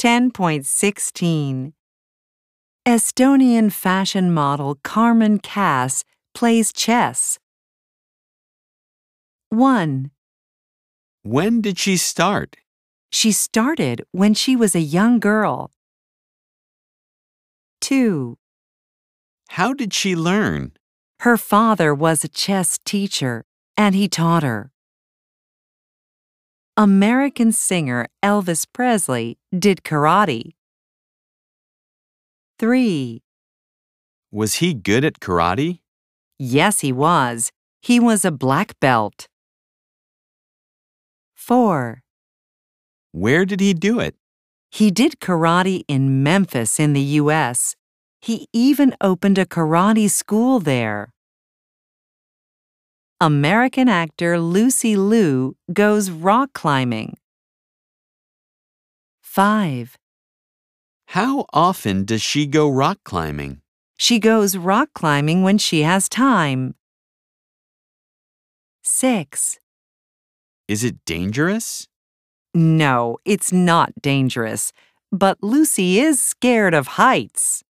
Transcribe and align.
10.16 0.00 1.74
Estonian 2.88 3.70
fashion 3.70 4.32
model 4.32 4.76
Carmen 4.82 5.38
Kass 5.38 6.04
plays 6.32 6.72
chess. 6.72 7.38
1. 9.50 10.10
When 11.22 11.60
did 11.60 11.78
she 11.78 11.98
start? 11.98 12.56
She 13.12 13.30
started 13.30 14.06
when 14.10 14.32
she 14.32 14.56
was 14.56 14.74
a 14.74 14.80
young 14.80 15.20
girl. 15.20 15.70
2. 17.82 18.38
How 19.50 19.74
did 19.74 19.92
she 19.92 20.16
learn? 20.16 20.72
Her 21.20 21.36
father 21.36 21.94
was 21.94 22.24
a 22.24 22.28
chess 22.28 22.78
teacher, 22.86 23.44
and 23.76 23.94
he 23.94 24.08
taught 24.08 24.44
her. 24.44 24.69
American 26.80 27.52
singer 27.52 28.06
Elvis 28.22 28.64
Presley 28.72 29.36
did 29.52 29.82
karate. 29.82 30.52
3. 32.58 33.20
Was 34.32 34.54
he 34.54 34.72
good 34.72 35.04
at 35.04 35.20
karate? 35.20 35.80
Yes, 36.38 36.80
he 36.80 36.90
was. 36.90 37.52
He 37.82 38.00
was 38.00 38.24
a 38.24 38.30
black 38.30 38.80
belt. 38.80 39.28
4. 41.34 42.00
Where 43.12 43.44
did 43.44 43.60
he 43.60 43.74
do 43.74 44.00
it? 44.00 44.14
He 44.70 44.90
did 44.90 45.20
karate 45.20 45.82
in 45.86 46.22
Memphis 46.22 46.80
in 46.80 46.94
the 46.94 47.20
U.S. 47.20 47.76
He 48.22 48.48
even 48.54 48.96
opened 49.02 49.36
a 49.36 49.44
karate 49.44 50.08
school 50.08 50.60
there. 50.60 51.12
American 53.22 53.86
actor 53.86 54.40
Lucy 54.40 54.96
Liu 54.96 55.54
goes 55.70 56.10
rock 56.10 56.54
climbing. 56.54 57.18
5. 59.20 59.98
How 61.08 61.44
often 61.52 62.06
does 62.06 62.22
she 62.22 62.46
go 62.46 62.66
rock 62.66 62.98
climbing? 63.04 63.60
She 63.98 64.18
goes 64.18 64.56
rock 64.56 64.88
climbing 64.94 65.42
when 65.42 65.58
she 65.58 65.82
has 65.82 66.08
time. 66.08 66.76
6. 68.84 69.58
Is 70.66 70.82
it 70.82 71.04
dangerous? 71.04 71.88
No, 72.54 73.18
it's 73.26 73.52
not 73.52 73.92
dangerous, 74.00 74.72
but 75.12 75.36
Lucy 75.42 76.00
is 76.00 76.22
scared 76.22 76.72
of 76.72 76.96
heights. 76.96 77.64